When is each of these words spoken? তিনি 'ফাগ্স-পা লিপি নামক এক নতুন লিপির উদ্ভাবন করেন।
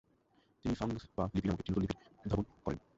তিনি 0.65 0.73
'ফাগ্স-পা 0.75 1.23
লিপি 1.33 1.47
নামক 1.47 1.59
এক 1.59 1.69
নতুন 1.69 1.81
লিপির 1.83 1.99
উদ্ভাবন 2.21 2.45
করেন। 2.65 2.79